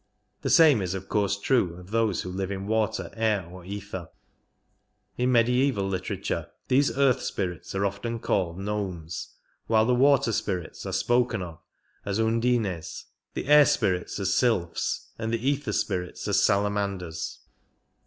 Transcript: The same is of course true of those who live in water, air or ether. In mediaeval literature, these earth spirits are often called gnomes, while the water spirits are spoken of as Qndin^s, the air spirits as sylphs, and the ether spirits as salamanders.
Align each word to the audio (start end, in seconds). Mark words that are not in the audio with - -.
The 0.41 0.49
same 0.49 0.81
is 0.81 0.95
of 0.95 1.07
course 1.09 1.39
true 1.39 1.75
of 1.75 1.91
those 1.91 2.23
who 2.23 2.31
live 2.31 2.49
in 2.49 2.65
water, 2.65 3.11
air 3.13 3.45
or 3.45 3.63
ether. 3.63 4.09
In 5.15 5.31
mediaeval 5.31 5.87
literature, 5.87 6.47
these 6.69 6.97
earth 6.97 7.21
spirits 7.21 7.75
are 7.75 7.85
often 7.85 8.17
called 8.17 8.57
gnomes, 8.57 9.35
while 9.67 9.85
the 9.85 9.93
water 9.93 10.31
spirits 10.31 10.87
are 10.87 10.91
spoken 10.91 11.43
of 11.43 11.59
as 12.03 12.17
Qndin^s, 12.17 13.03
the 13.35 13.45
air 13.45 13.67
spirits 13.67 14.19
as 14.19 14.33
sylphs, 14.33 15.09
and 15.19 15.31
the 15.31 15.47
ether 15.47 15.71
spirits 15.71 16.27
as 16.27 16.41
salamanders. 16.41 17.41